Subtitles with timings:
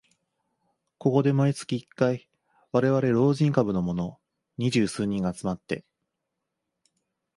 [0.97, 2.27] ここで毎月一回、
[2.71, 4.17] われわれ老人株のもの
[4.57, 5.85] 二十数人が集まって